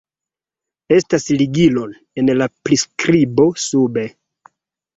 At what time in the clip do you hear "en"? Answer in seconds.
2.23-2.33